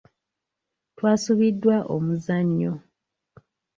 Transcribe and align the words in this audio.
Twasubiddwa 0.95 1.77
omuzannyo. 1.95 2.73